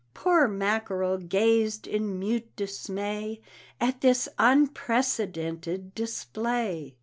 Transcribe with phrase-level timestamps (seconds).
[0.15, 3.39] Poor Mackerel gazed in mute dismay
[3.79, 6.95] At this unprecedented display.